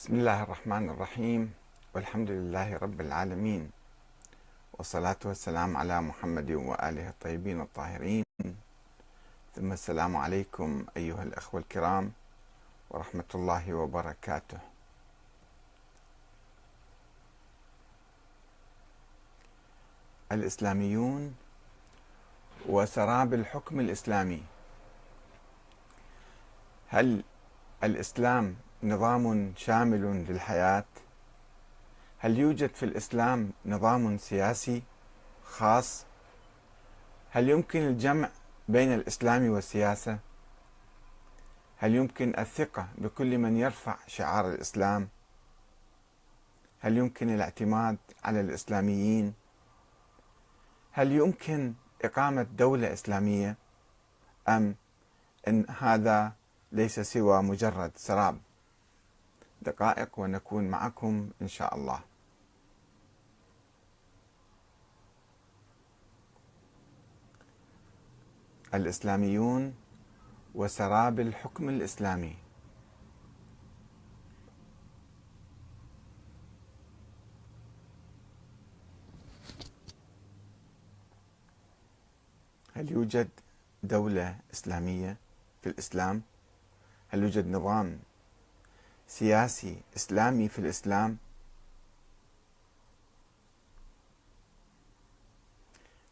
بسم 0.00 0.14
الله 0.14 0.42
الرحمن 0.42 0.96
الرحيم. 0.96 1.52
والحمد 1.94 2.30
لله 2.30 2.76
رب 2.76 3.00
العالمين. 3.00 3.68
والصلاة 4.72 5.20
والسلام 5.24 5.76
على 5.76 6.00
محمد 6.00 6.50
وآله 6.50 7.08
الطيبين 7.08 7.60
الطاهرين. 7.60 8.24
ثم 9.54 9.72
السلام 9.72 10.16
عليكم 10.16 10.86
أيها 10.96 11.22
الأخوة 11.22 11.60
الكرام 11.60 12.12
ورحمة 12.90 13.30
الله 13.34 13.74
وبركاته. 13.74 14.58
الإسلاميون 20.32 21.34
وسراب 22.68 23.34
الحكم 23.34 23.80
الإسلامي. 23.80 24.42
هل 26.88 27.24
الإسلام 27.84 28.56
نظام 28.82 29.52
شامل 29.56 30.24
للحياة؟ 30.28 30.84
هل 32.18 32.38
يوجد 32.38 32.74
في 32.74 32.82
الإسلام 32.82 33.52
نظام 33.66 34.18
سياسي 34.18 34.82
خاص؟ 35.44 36.06
هل 37.30 37.48
يمكن 37.48 37.80
الجمع 37.82 38.30
بين 38.68 38.94
الإسلام 38.94 39.50
والسياسة؟ 39.50 40.18
هل 41.76 41.94
يمكن 41.94 42.32
الثقة 42.38 42.88
بكل 42.98 43.38
من 43.38 43.56
يرفع 43.56 43.96
شعار 44.06 44.48
الإسلام؟ 44.50 45.08
هل 46.80 46.98
يمكن 46.98 47.34
الاعتماد 47.34 47.96
على 48.24 48.40
الإسلاميين؟ 48.40 49.34
هل 50.92 51.12
يمكن 51.12 51.74
إقامة 52.04 52.42
دولة 52.42 52.92
إسلامية؟ 52.92 53.56
أم 54.48 54.74
أن 55.48 55.66
هذا 55.78 56.32
ليس 56.72 57.00
سوى 57.00 57.42
مجرد 57.42 57.92
سراب؟ 57.96 58.38
دقائق 59.62 60.18
ونكون 60.18 60.64
معكم 60.70 61.30
إن 61.42 61.48
شاء 61.48 61.74
الله 61.76 62.00
الإسلاميون 68.74 69.74
وسراب 70.54 71.20
الحكم 71.20 71.68
الإسلامي 71.68 72.36
هل 82.74 82.92
يوجد 82.92 83.28
دولة 83.82 84.38
إسلامية 84.54 85.16
في 85.62 85.68
الإسلام؟ 85.68 86.22
هل 87.08 87.22
يوجد 87.22 87.46
نظام 87.46 87.98
سياسي 89.10 89.76
إسلامي 89.96 90.48
في 90.48 90.58
الإسلام. 90.58 91.16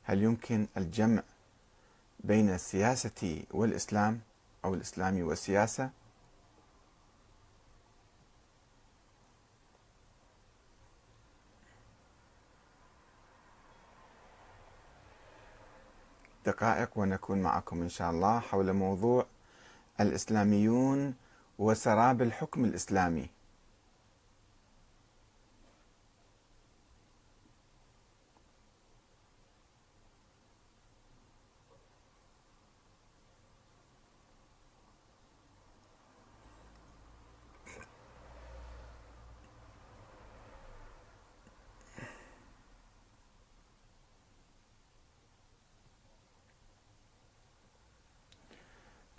هل 0.05 0.23
يمكن 0.23 0.67
الجمع 0.77 1.23
بين 2.21 2.51
السياسة 2.51 3.43
والإسلام 3.51 4.21
أو 4.65 4.75
الإسلام 4.75 5.23
والسياسة؟ 5.23 5.91
دقائق 16.47 16.99
ونكون 16.99 17.43
معكم 17.43 17.83
إن 17.83 17.89
شاء 17.89 18.11
الله 18.11 18.41
حول 18.41 18.73
موضوع 18.73 19.27
الإسلاميون 20.01 21.15
وسراب 21.59 22.23
الحكم 22.23 22.65
الإسلامي. 22.65 23.29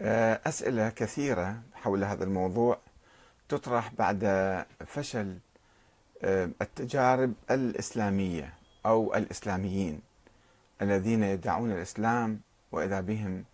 آه، 0.01 0.41
أسئلة 0.45 0.89
كثيرة. 0.89 1.61
حول 1.84 2.03
هذا 2.03 2.23
الموضوع 2.23 2.78
تطرح 3.50 3.94
بعد 3.94 4.23
فشل 4.85 5.38
آه، 6.22 6.50
التجارب 6.62 7.34
الإسلامية 7.51 8.53
أو 8.85 9.16
الإسلاميين 9.16 10.01
الذين 10.81 11.23
يدعون 11.23 11.72
الإسلام 11.72 12.41
وإذا 12.72 13.01
بهم 13.01 13.45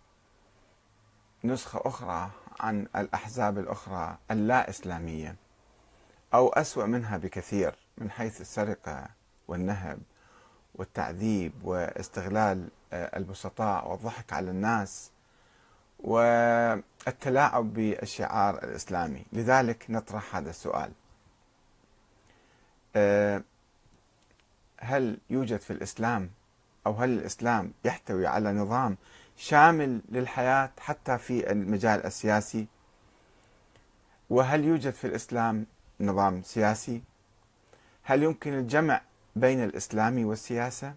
نسخة 1.44 1.80
أخرى 1.84 2.30
عن 2.60 2.86
الأحزاب 2.96 3.58
الأخرى 3.58 4.18
اللا 4.30 4.70
إسلامية 4.70 5.36
أو 6.34 6.48
أسوأ 6.48 6.86
منها 6.86 7.16
بكثير 7.16 7.74
من 7.98 8.10
حيث 8.10 8.40
السرقة 8.40 9.06
والنهب 9.48 9.98
والتعذيب 10.74 11.52
واستغلال 11.64 12.68
آه، 12.92 13.16
البسطاء 13.18 13.90
والضحك 13.90 14.32
على 14.32 14.50
الناس 14.50 15.10
والتلاعب 15.98 17.74
بالشعار 17.74 18.64
الإسلامي. 18.64 19.24
لذلك 19.32 19.86
نطرح 19.88 20.36
هذا 20.36 20.50
السؤال. 20.50 20.92
أه، 22.96 23.42
هل 24.80 25.18
يوجد 25.30 25.60
في 25.60 25.72
الإسلام 25.72 26.30
أو 26.86 26.92
هل 26.92 27.10
الإسلام 27.10 27.72
يحتوي 27.84 28.26
على 28.26 28.52
نظام 28.52 28.96
شامل 29.36 30.00
للحياة 30.08 30.70
حتى 30.80 31.18
في 31.18 31.52
المجال 31.52 32.06
السياسي؟ 32.06 32.66
وهل 34.30 34.64
يوجد 34.64 34.92
في 34.92 35.06
الإسلام 35.06 35.66
نظام 36.00 36.42
سياسي؟ 36.42 37.02
هل 38.02 38.22
يمكن 38.22 38.52
الجمع 38.54 39.00
بين 39.36 39.64
الإسلام 39.64 40.26
والسياسة؟ 40.26 40.94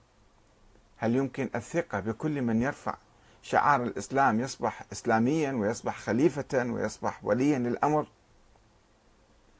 هل 0.97 1.15
يمكن 1.15 1.49
الثقة 1.55 1.99
بكل 1.99 2.41
من 2.41 2.61
يرفع 2.61 2.97
شعار 3.41 3.83
الإسلام 3.83 4.39
يصبح 4.39 4.83
إسلاميا 4.91 5.51
ويصبح 5.51 5.97
خليفة 5.99 6.65
ويصبح 6.65 7.19
وليا 7.23 7.59
للأمر. 7.59 8.07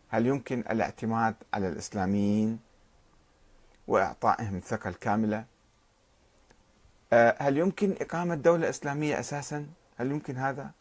هل 0.09 0.25
يمكن 0.25 0.59
الاعتماد 0.59 1.35
على 1.53 1.67
الإسلاميين 1.67 2.59
وإعطائهم 3.87 4.55
الثقة 4.55 4.89
الكاملة؟ 4.89 5.45
آه، 7.13 7.35
هل 7.39 7.57
يمكن 7.57 7.95
إقامة 8.01 8.35
دولة 8.35 8.69
إسلامية 8.69 9.19
أساسا؟ 9.19 9.67
هل 9.97 10.11
يمكن 10.11 10.37
هذا؟ 10.37 10.71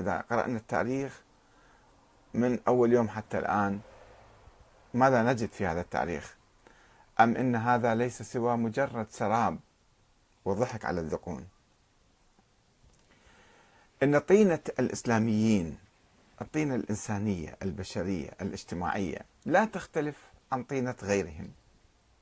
إذا 0.00 0.24
قرأنا 0.30 0.56
التاريخ 0.56 1.22
من 2.34 2.58
أول 2.68 2.92
يوم 2.92 3.08
حتى 3.08 3.38
الآن 3.38 3.80
ماذا 4.94 5.22
نجد 5.22 5.48
في 5.48 5.66
هذا 5.66 5.80
التاريخ؟ 5.80 6.36
أم 7.20 7.36
إن 7.36 7.56
هذا 7.56 7.94
ليس 7.94 8.22
سوى 8.22 8.56
مجرد 8.56 9.06
سراب 9.10 9.58
وضحك 10.44 10.84
على 10.84 11.00
الذقون؟ 11.00 11.48
إن 14.02 14.18
طينة 14.18 14.60
الإسلاميين 14.78 15.78
الطينة 16.40 16.74
الإنسانية 16.74 17.56
البشرية 17.62 18.30
الاجتماعية 18.42 19.18
لا 19.46 19.64
تختلف 19.64 20.16
عن 20.52 20.62
طينة 20.62 20.94
غيرهم 21.02 21.50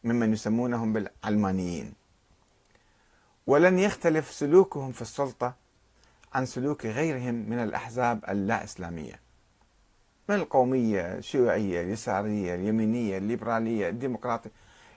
ممن 0.04 0.32
يسمونهم 0.32 0.92
بالعلمانيين. 0.92 1.92
ولن 3.46 3.78
يختلف 3.78 4.32
سلوكهم 4.32 4.92
في 4.92 5.02
السلطة 5.02 5.54
عن 6.34 6.46
سلوك 6.46 6.86
غيرهم 6.86 7.34
من 7.34 7.58
الأحزاب 7.58 8.24
اللا 8.28 8.64
اسلاميه 8.64 9.20
من 10.28 10.34
القومية؟ 10.34 11.00
الشيوعيه 11.00 11.80
اليساريه 11.82 12.54
اليمينيه 12.54 13.18
الليبراليه 13.18 13.88
الديمقراطيه 13.88 14.50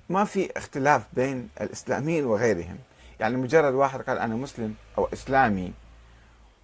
ما 0.09 0.24
في 0.25 0.57
اختلاف 0.57 1.07
بين 1.13 1.50
الإسلاميين 1.62 2.25
وغيرهم. 2.25 2.77
يعني 3.19 3.38
مجرد 3.38 3.74
واحد 3.74 4.01
قال 4.01 4.18
أنا 4.18 4.36
مسلم 4.36 4.75
أو 4.98 5.09
إسلامي 5.13 5.74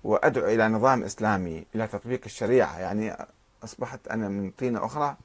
وأدعو 0.06 0.46
إلى 0.46 0.68
نظام 0.68 1.04
إسلامي 1.04 1.66
إلى 1.75 1.88
تطبيق 1.88 2.22
الشريعة. 2.25 2.80
يعني 2.80 3.18
أصبحت 3.63 4.07
أنا 4.07 4.28
من 4.28 4.52
طينة 4.52 4.86
أخرى. 4.86 5.16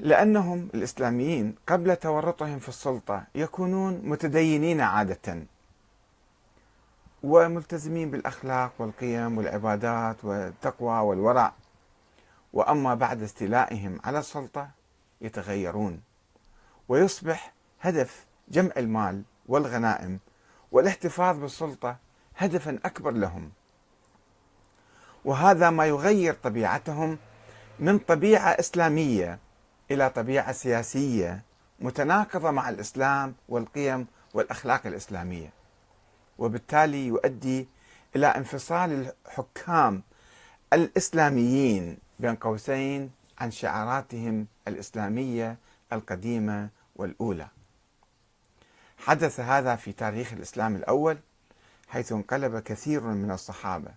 لأنهم 0.00 0.68
الإسلاميين 0.74 1.54
قبل 1.66 1.96
تورطهم 1.96 2.58
في 2.58 2.68
السلطة 2.68 3.24
يكونون 3.34 4.00
متدينين 4.04 4.80
عادة 4.80 5.44
وملتزمين 7.22 8.10
بالأخلاق 8.10 8.72
والقيم 8.78 9.38
والعبادات 9.38 10.24
والتقوى 10.24 10.98
والورع. 11.00 11.52
وأما 12.52 12.94
بعد 12.94 13.22
استيلائهم 13.22 14.00
على 14.04 14.18
السلطة 14.18 14.70
يتغيرون 15.20 16.00
ويصبح 16.88 17.52
هدف 17.80 18.26
جمع 18.48 18.72
المال 18.76 19.22
والغنائم 19.46 20.18
والاحتفاظ 20.72 21.38
بالسلطة 21.38 21.96
هدفا 22.36 22.78
أكبر 22.84 23.10
لهم. 23.10 23.50
وهذا 25.24 25.70
ما 25.70 25.86
يغير 25.86 26.34
طبيعتهم 26.34 27.18
من 27.78 27.98
طبيعة 27.98 28.50
إسلامية 28.50 29.38
إلى 29.90 30.10
طبيعة 30.10 30.52
سياسية 30.52 31.42
متناقضة 31.80 32.50
مع 32.50 32.68
الإسلام 32.68 33.34
والقيم 33.48 34.06
والأخلاق 34.34 34.86
الإسلامية. 34.86 35.52
وبالتالي 36.38 37.06
يؤدي 37.06 37.68
إلى 38.16 38.26
انفصال 38.26 39.12
الحكام 39.26 40.02
الإسلاميين 40.72 41.98
بين 42.18 42.34
قوسين 42.34 43.10
عن 43.38 43.50
شعاراتهم 43.50 44.46
الإسلامية 44.68 45.58
القديمة 45.92 46.68
والأولى. 46.96 47.48
حدث 49.00 49.40
هذا 49.40 49.76
في 49.76 49.92
تاريخ 49.92 50.32
الإسلام 50.32 50.76
الأول 50.76 51.18
حيث 51.88 52.12
انقلب 52.12 52.58
كثير 52.58 53.00
من 53.00 53.30
الصحابة 53.30 53.90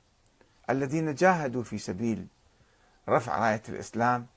الذين 0.69 1.15
جاهدوا 1.15 1.63
في 1.63 1.77
سبيل 1.77 2.27
رفع 3.09 3.39
راية 3.39 3.61
الإسلام 3.69 4.27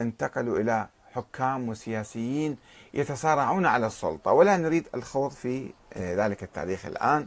انتقلوا 0.00 0.58
إلى 0.58 0.88
حكام 1.14 1.68
وسياسيين 1.68 2.56
يتصارعون 2.94 3.66
على 3.66 3.86
السلطة 3.86 4.32
ولا 4.32 4.56
نريد 4.56 4.88
الخوض 4.94 5.30
في 5.30 5.72
ذلك 5.96 6.42
التاريخ 6.42 6.86
الآن. 6.86 7.26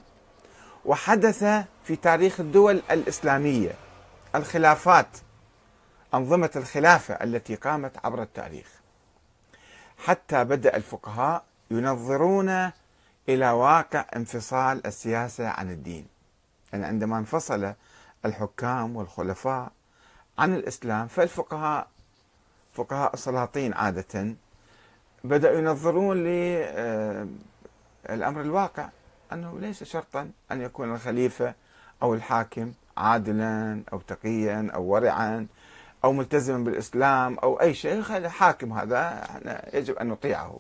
وحدث 0.86 1.44
في 1.84 1.96
تاريخ 1.96 2.40
الدول 2.40 2.82
الإسلامية 2.92 3.72
الخلافات 4.36 5.08
أنظمة 6.14 6.50
الخلافة 6.56 7.14
التي 7.14 7.56
قامت 7.56 8.06
عبر 8.06 8.22
التاريخ. 8.22 8.68
حتى 9.98 10.44
بدأ 10.44 10.76
الفقهاء 10.76 11.44
ينظرون 11.72 12.72
إلى 13.30 13.50
واقع 13.50 14.06
انفصال 14.16 14.88
السياسة 14.88 15.48
عن 15.48 15.72
الدين. 15.72 16.08
يعني 16.74 16.86
عندما 16.86 17.18
انفصل 17.18 17.74
الحكام 18.26 18.96
والخلفاء 18.96 19.72
عن 20.38 20.56
الإسلام 20.56 21.08
فالفقهاء 21.08 21.88
فقهاء 22.74 23.14
السلاطين 23.14 23.74
عادة 23.74 24.36
بدأوا 25.24 25.58
ينظرون 25.58 26.18
للأمر 26.24 27.22
الواقع 28.42 28.90
أنه 29.34 29.60
ليس 29.60 29.84
شرطا 29.84 30.32
أن 30.52 30.62
يكون 30.62 30.94
الخليفة 30.94 31.54
أو 32.02 32.14
الحاكم 32.14 32.72
عادلا 32.98 33.82
أو 33.94 34.00
تقيا 34.00 34.72
أو 34.74 34.84
ورعا 34.84 35.48
أو 36.04 36.14
ملتزما 36.14 36.58
بالإسلام 36.58 37.38
أو 37.40 37.62
أي 37.62 37.74
شيء. 37.74 38.02
حاكم 38.28 38.74
هذا 38.74 39.28
يجب 39.74 39.96
أن 39.96 40.08
نطيعه. 40.08 40.60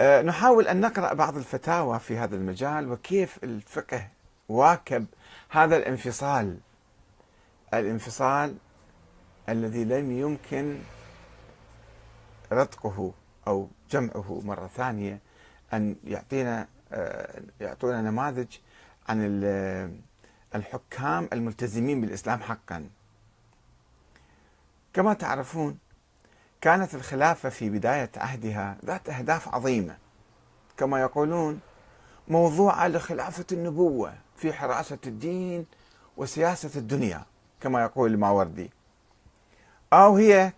نحاول 0.00 0.68
أن 0.68 0.80
نقرأ 0.80 1.14
بعض 1.14 1.36
الفتاوى 1.36 1.98
في 1.98 2.16
هذا 2.18 2.36
المجال 2.36 2.92
وكيف 2.92 3.44
الفقه 3.44 4.08
واكب 4.48 5.06
هذا 5.48 5.76
الانفصال. 5.76 6.58
الانفصال 7.74 8.56
الذي 9.48 9.84
لم 9.84 10.12
يمكن 10.12 10.78
رتقه 12.52 13.12
أو 13.46 13.68
جمعه 13.90 14.40
مرة 14.44 14.66
ثانية 14.66 15.18
أن 15.72 15.96
يعطينا 16.04 16.68
أه، 16.92 17.42
يعطونا 17.60 18.02
نماذج 18.02 18.46
عن 19.08 19.18
الحكام 20.54 21.28
الملتزمين 21.32 22.00
بالإسلام 22.00 22.40
حقا. 22.40 22.88
كما 24.92 25.14
تعرفون 25.14 25.78
كانت 26.60 26.94
الخلافة 26.94 27.48
في 27.48 27.70
بداية 27.70 28.10
عهدها 28.16 28.76
ذات 28.84 29.08
أهداف 29.08 29.54
عظيمة. 29.54 29.96
كما 30.76 31.00
يقولون 31.00 31.60
موضوعة 32.28 32.88
لخلافة 32.88 33.44
النبوة 33.52 34.14
في 34.36 34.52
حراسة 34.52 34.98
الدين 35.06 35.66
وسياسة 36.16 36.70
الدنيا 36.76 37.24
كما 37.60 37.82
يقول 37.82 38.12
الماوردي. 38.12 38.70
أو 39.92 40.16
هي 40.16 40.52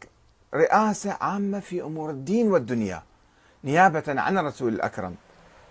رئاسة 0.55 1.17
عامة 1.21 1.61
في 1.61 1.83
أمور 1.83 2.11
الدين 2.11 2.51
والدنيا 2.53 3.03
نيابة 3.65 4.03
عن 4.09 4.39
الرسول 4.39 4.75
الأكرم 4.75 5.15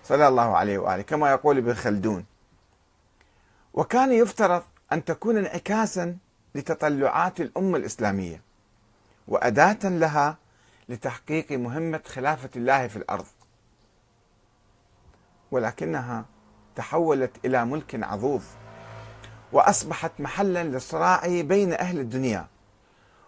صلى 0.04 0.28
الله 0.28 0.58
عليه 0.58 0.78
وآله 0.78 1.02
كما 1.02 1.32
يقول 1.32 1.58
ابن 1.58 1.74
خلدون. 1.74 2.26
وكان 3.74 4.12
يفترض 4.12 4.64
أن 4.92 5.06
تكون 5.06 5.38
انعكاسا 5.38 6.18
لتطلعات 6.56 7.42
الأمة 7.42 7.78
الإسلامية. 7.78 8.49
وأداة 9.30 9.80
لها 9.84 10.38
لتحقيق 10.90 11.52
مهمة 11.52 12.02
خلافة 12.06 12.50
الله 12.56 12.88
في 12.88 12.96
الأرض. 12.96 13.26
ولكنها 15.52 16.26
تحولت 16.76 17.46
إلى 17.46 17.66
ملك 17.66 18.04
عظوظ 18.04 18.44
وأصبحت 19.52 20.12
محلا 20.20 20.64
للصراع 20.64 21.42
بين 21.42 21.74
أهل 21.74 22.00
الدنيا 22.00 22.48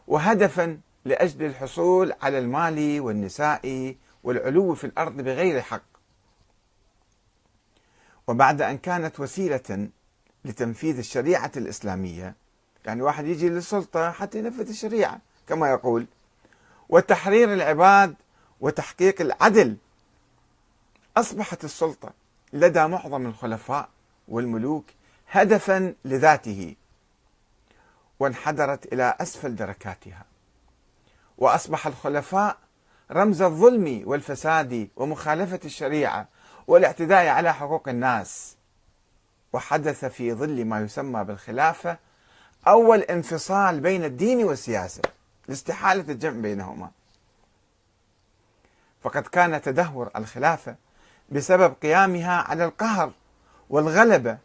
وهدفا 0.07 0.79
لأجل 1.05 1.45
الحصول 1.45 2.13
على 2.21 2.39
المال 2.39 3.01
والنساء 3.01 3.95
والعلو 4.23 4.75
في 4.75 4.83
الأرض 4.83 5.15
بغير 5.21 5.61
حق. 5.61 5.83
وبعد 8.27 8.61
أن 8.61 8.77
كانت 8.77 9.19
وسيلة 9.19 9.89
لتنفيذ 10.45 10.97
الشريعة 10.97 11.51
الإسلامية 11.57 12.35
يعني 12.85 13.01
واحد 13.01 13.25
يجي 13.25 13.49
للسلطة 13.49 14.11
حتى 14.11 14.39
ينفذ 14.39 14.69
الشريعة 14.69 15.21
كما 15.51 15.69
يقول 15.69 16.05
وتحرير 16.89 17.53
العباد 17.53 18.15
وتحقيق 18.61 19.21
العدل. 19.21 19.77
أصبحت 21.17 21.63
السلطة 21.63 22.09
لدى 22.53 22.87
معظم 22.87 23.25
الخلفاء 23.25 23.89
والملوك 24.27 24.85
هدفا 25.31 25.95
لذاته 26.05 26.75
وانحدرت 28.19 28.93
إلى 28.93 29.15
أسفل 29.21 29.55
دركاتها. 29.55 30.25
وأصبح 31.37 31.87
الخلفاء 31.87 32.57
رمز 33.11 33.41
الظلم 33.41 34.03
والفساد 34.05 34.89
ومخالفة 34.95 35.59
الشريعة 35.65 36.27
والاعتداء 36.67 37.27
على 37.27 37.53
حقوق 37.53 37.89
الناس. 37.89 38.55
وحدث 39.53 40.05
في 40.05 40.33
ظل 40.33 40.65
ما 40.65 40.79
يسمى 40.79 41.23
بالخلافة 41.23 41.97
أول 42.67 42.99
انفصال 42.99 43.79
بين 43.79 44.03
الدين 44.03 44.43
والسياسة. 44.43 45.01
لاستحالة 45.47 46.11
الجمع 46.13 46.41
بينهما. 46.41 46.91
فقد 49.01 49.21
كان 49.21 49.61
تدهور 49.61 50.09
الخلافة 50.15 50.75
بسبب 51.29 51.73
قيامها 51.81 52.41
على 52.41 52.65
القهر 52.65 53.11
والغلبة 53.69 54.37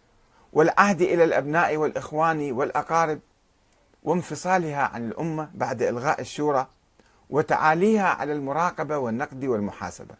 والعهد 0.52 1.02
إلى 1.02 1.24
الأبناء 1.24 1.76
والإخوان 1.76 2.52
والأقارب 2.52 3.20
وانفصالها 4.02 4.82
عن 4.82 5.08
الأمة 5.08 5.50
بعد 5.54 5.82
إلغاء 5.82 6.20
الشورى 6.20 6.66
وتعاليها 7.30 8.08
على 8.08 8.32
المراقبة 8.32 8.98
والنقد 8.98 9.44
والمحاسبة. 9.44 10.14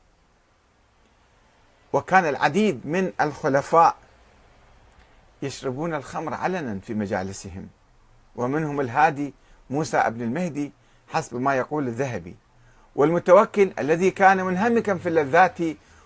وكان 1.93 2.25
العديد 2.29 2.87
من 2.87 3.13
الخلفاء 3.21 3.97
يشربون 5.43 5.95
الخمر 5.95 6.35
علنا 6.35 6.79
في 6.81 6.95
مجالسهم 6.95 7.69
ومنهم 8.37 8.81
الهادي 8.81 9.35
موسى 9.71 9.97
أبن 9.97 10.23
المهدي 10.23 10.73
حسب 11.09 11.37
ما 11.37 11.55
يقول 11.55 11.89
الذهبي. 11.89 12.37
والمتوكل 12.97 13.73
الذي 13.79 14.11
كان 14.11 14.45
منهمكا 14.45 14.95
في 14.95 15.09
اللذات 15.09 15.59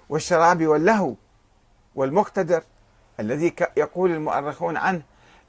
والشراب 0.08 0.66
واللهو 0.66 1.14
والمقتدر 1.94 2.62
الذي 3.20 3.54
يقول 3.76 4.10
المؤرخون 4.10 4.76
عنه 4.76 5.02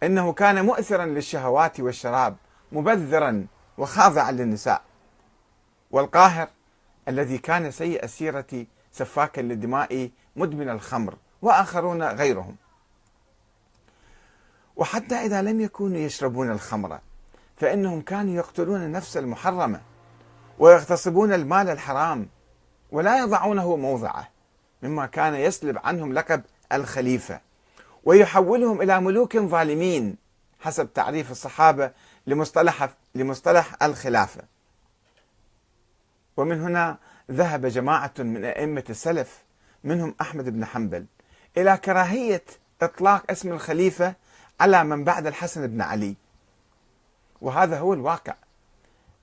إنه 0.04 0.34
كان 0.34 0.66
مؤثرا 0.66 1.06
للشهوات 1.06 1.80
والشراب 1.80 2.36
مبذرا 2.72 3.48
وخاضعا 3.78 4.32
للنساء. 4.32 4.82
والقاهر 5.92 6.48
الذي 7.08 7.38
كان 7.38 7.72
سيء 7.72 8.04
السيرة 8.04 8.66
سفاكا 8.92 9.42
للدماء 9.42 10.10
مدمن 10.36 10.70
الخمر 10.70 11.16
وآخرون 11.42 12.04
غيرهم. 12.04 12.56
وحتى 14.76 15.16
إذا 15.16 15.42
لم 15.42 15.62
يكونوا 15.62 15.98
يشربون 15.98 16.52
الخمر 16.52 17.00
فإنهم 17.62 18.02
كانوا 18.02 18.36
يقتلون 18.36 18.84
النفس 18.84 19.18
المحرمة 19.18 19.82
ويغتصبون 20.60 21.34
المال 21.34 21.70
الحرام 21.70 22.28
ولا 22.92 23.20
يضعونه 23.20 23.76
موضعه 23.76 24.28
مما 24.84 25.06
كان 25.06 25.36
يسلب 25.36 25.78
عنهم 25.84 26.14
لقب 26.14 26.42
الخليفة 26.74 27.42
ويحولهم 28.04 28.82
إلى 28.82 29.02
ملوك 29.02 29.38
ظالمين 29.38 30.16
حسب 30.60 30.94
تعريف 30.94 31.32
الصحابة 31.32 31.92
لمصطلح 32.28 32.90
لمصطلح 33.16 33.84
الخلافة. 33.84 34.42
ومن 36.38 36.62
هنا 36.62 36.98
ذهب 37.32 37.66
جماعة 37.66 38.14
من 38.20 38.46
أئمة 38.46 38.84
السلف 38.90 39.44
منهم 39.84 40.16
أحمد 40.22 40.50
بن 40.50 40.66
حنبل 40.66 41.06
إلى 41.58 41.78
كراهية 41.78 42.44
إطلاق 42.82 43.32
اسم 43.32 43.52
الخليفة 43.52 44.14
على 44.60 44.84
من 44.84 45.04
بعد 45.04 45.28
الحسن 45.28 45.68
بن 45.68 45.82
علي. 45.82 46.16
وهذا 47.42 47.80
هو 47.80 47.94
الواقع. 47.94 48.34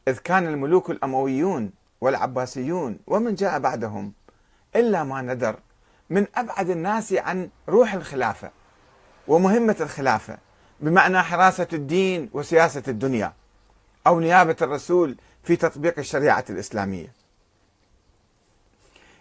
إذ 0.09 0.19
كان 0.19 0.47
الملوك 0.47 0.91
الأمويون 0.91 1.71
والعباسيون 2.01 2.99
ومن 3.07 3.35
جاء 3.35 3.59
بعدهم 3.59 4.13
إلا 4.77 5.05
ما 5.05 5.23
ندر 5.23 5.57
من 6.11 6.27
أبعد 6.35 6.71
الناس 6.71 7.13
عن 7.13 7.51
روح 7.69 7.95
الخلافة 7.95 8.51
ومهمة 9.29 9.77
الخلافة 9.81 10.39
بمعنى 10.81 11.23
حراسة 11.23 11.67
الدين 11.73 12.31
وسياسة 12.33 12.83
الدنيا 12.89 13.33
أو 14.07 14.21
نيابة 14.21 14.57
الرسول 14.63 15.17
في 15.43 15.57
تطبيق 15.57 15.99
الشريعة 15.99 16.45
الإسلامية. 16.51 17.13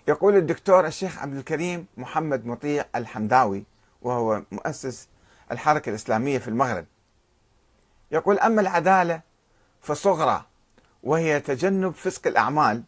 يقول 0.08 0.36
الدكتور 0.36 0.88
الشيخ 0.88 1.20
عبد 1.20 1.36
الكريم 1.36 1.86
محمد 1.98 2.46
مطيع 2.46 2.86
الحمداوي 2.96 3.64
وهو 4.02 4.42
مؤسس 4.52 5.08
الحركة 5.52 5.90
الإسلامية 5.90 6.38
في 6.38 6.48
المغرب 6.48 6.86
يقول 8.12 8.40
أما 8.40 8.62
العدالة 8.62 9.22
فصغرى 9.82 10.46
وهي 11.04 11.40
تجنب 11.40 11.94
فسق 11.94 12.28
الأعمال 12.28 12.84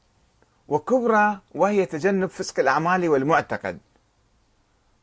وكبرى 0.67 1.39
وهي 1.55 1.85
تجنب 1.85 2.29
فسق 2.29 2.59
الأعمال 2.59 3.09
والمعتقد. 3.09 3.79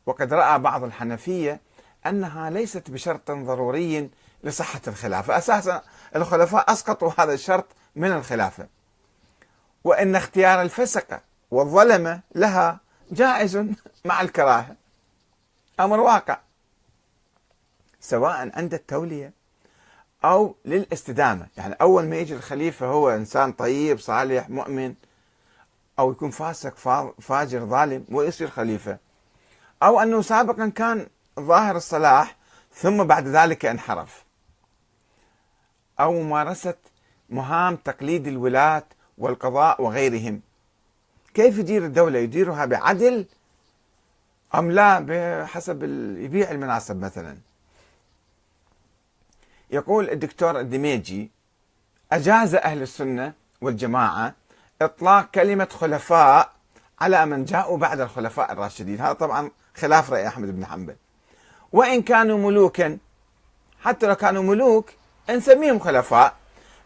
وقد 0.06 0.34
رأى 0.34 0.58
بعض 0.58 0.84
الحنفية 0.84 1.60
أنها 2.06 2.50
ليست 2.50 2.90
بشرط 2.90 3.30
ضروري 3.30 4.10
لصحة 4.44 4.80
الخلافة. 4.88 5.38
أساسا 5.38 5.82
الخلفاء 6.16 6.72
أسقطوا 6.72 7.12
هذا 7.18 7.32
الشرط 7.32 7.66
من 7.96 8.12
الخلافة. 8.12 8.66
وأن 9.84 10.16
اختيار 10.16 10.62
الفسقة 10.62 11.20
والظلمة 11.50 12.20
لها 12.34 12.80
جائز 13.10 13.66
مع 14.04 14.20
الكراهة. 14.20 14.76
أمر 15.80 16.00
واقع 16.00 16.38
سواء 18.00 18.50
عند 18.58 18.74
التولية 18.74 19.32
أو 20.24 20.54
للاستدامة. 20.64 21.46
يعني 21.56 21.74
أول 21.80 22.04
ما 22.04 22.16
يجي 22.16 22.34
الخليفة 22.34 22.86
هو 22.86 23.10
إنسان 23.10 23.52
طيب 23.52 23.98
صالح 23.98 24.50
مؤمن 24.50 24.94
أو 25.98 26.12
يكون 26.12 26.30
فاسق 26.30 26.76
فاجر 27.20 27.66
ظالم 27.66 28.04
ويصير 28.12 28.50
خليفة. 28.50 28.98
أو 29.82 30.00
أنه 30.00 30.22
سابقا 30.22 30.68
كان 30.68 31.06
ظاهر 31.40 31.76
الصلاح 31.76 32.36
ثم 32.74 33.04
بعد 33.04 33.26
ذلك 33.26 33.66
انحرف. 33.66 34.24
أو 36.00 36.12
ممارسة 36.12 36.74
مهام 37.30 37.76
تقليد 37.76 38.26
الولاة 38.26 38.84
والقضاء 39.18 39.82
وغيرهم. 39.82 40.40
كيف 41.34 41.58
يدير 41.58 41.84
الدولة؟ 41.84 42.18
يديرها 42.18 42.64
بعدل 42.64 43.26
أم 44.54 44.70
لا؟ 44.70 45.00
بحسب 45.00 45.82
يبيع 46.18 46.50
المناصب 46.50 46.96
مثلا. 46.96 47.36
يقول 49.70 50.10
الدكتور 50.10 50.60
الدميجي 50.60 51.30
أجاز 52.12 52.54
أهل 52.54 52.82
السنة 52.82 53.32
والجماعة 53.60 54.34
إطلاق 54.82 55.30
كلمة 55.30 55.68
خلفاء 55.70 56.52
على 57.00 57.26
من 57.26 57.44
جاءوا 57.44 57.78
بعد 57.78 58.00
الخلفاء 58.00 58.52
الراشدين. 58.52 59.00
هذا 59.00 59.12
طبعا 59.12 59.50
خلاف 59.76 60.10
رأي 60.12 60.26
أحمد 60.26 60.56
بن 60.56 60.66
حنبل. 60.66 60.96
وإن 61.72 62.02
كانوا 62.02 62.38
ملوكا 62.38 62.98
حتى 63.82 64.06
لو 64.06 64.14
كانوا 64.14 64.42
ملوك 64.42 64.90
نسميهم 65.30 65.78
خلفاء 65.78 66.34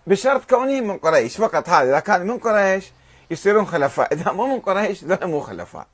بشرط 0.06 0.50
كونهم 0.50 0.87
من 0.87 0.99
قريش. 0.99 1.37
فقط 1.37 1.68
هذا 1.68 1.90
إذا 1.90 2.00
كانوا 2.00 2.26
من 2.26 2.38
قريش 2.38 2.92
يصيرون 3.30 3.66
خلفاء. 3.66 4.14
إذا 4.14 4.32
مو 4.32 4.46
من 4.46 4.60
قريش 4.60 5.04
ذولا 5.04 5.26
مو 5.26 5.40
خلفاء. 5.40 5.87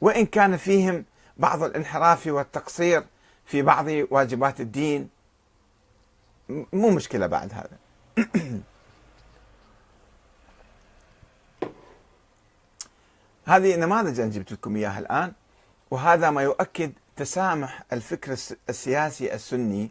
وإن 0.00 0.26
كان 0.26 0.56
فيهم 0.56 1.04
بعض 1.36 1.62
الانحراف 1.62 2.26
والتقصير 2.26 3.04
في 3.46 3.62
بعض 3.62 3.86
واجبات 4.10 4.60
الدين 4.60 5.08
مو 6.72 6.90
مشكلة 6.90 7.26
بعد 7.26 7.52
هذا. 7.52 7.78
هذه 13.44 13.76
نماذج 13.76 14.20
أنا 14.20 14.30
جبت 14.30 14.52
لكم 14.52 14.76
إياها 14.76 14.98
الآن 14.98 15.32
وهذا 15.90 16.30
ما 16.30 16.42
يؤكد 16.42 16.92
تسامح 17.16 17.82
الفكر 17.92 18.36
السياسي 18.68 19.34
السني 19.34 19.90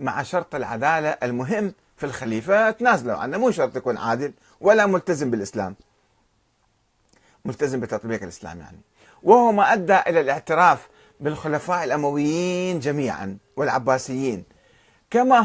مع 0.00 0.22
شرط 0.22 0.54
العدالة 0.54 1.08
المهم 1.08 1.72
في 1.96 2.06
الخليفة 2.06 2.70
تنازلوا 2.70 3.16
عنه. 3.16 3.38
مو 3.38 3.50
شرط 3.50 3.76
يكون 3.76 3.96
عادل 3.96 4.32
ولا 4.60 4.86
ملتزم 4.86 5.30
بالإسلام. 5.30 5.76
ملتزم 7.44 7.80
بتطبيق 7.80 8.22
الإسلام 8.22 8.60
يعني. 8.60 8.78
وهو 9.22 9.52
ما 9.52 9.72
أدى 9.72 9.98
إلى 10.06 10.20
الاعتراف 10.20 10.88
بالخلفاء 11.20 11.84
الأمويين 11.84 12.80
جميعا 12.80 13.38
والعباسيين. 13.56 14.44
كما 15.10 15.40